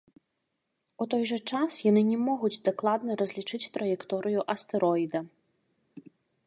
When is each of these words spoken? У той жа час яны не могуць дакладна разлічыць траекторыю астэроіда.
У 1.03 1.05
той 1.11 1.23
жа 1.31 1.37
час 1.57 1.77
яны 1.89 2.01
не 2.11 2.17
могуць 2.31 2.61
дакладна 2.71 3.11
разлічыць 3.23 3.63
траекторыю 3.77 4.39
астэроіда. 4.57 5.19